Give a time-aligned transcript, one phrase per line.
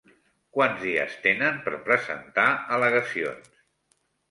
[0.57, 3.57] Quants dies tenen per presentar al·legacions?